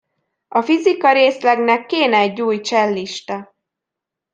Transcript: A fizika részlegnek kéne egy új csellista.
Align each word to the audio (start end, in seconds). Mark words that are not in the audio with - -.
A 0.47 0.61
fizika 0.61 1.11
részlegnek 1.11 1.85
kéne 1.85 2.17
egy 2.17 2.41
új 2.41 2.59
csellista. 2.61 3.55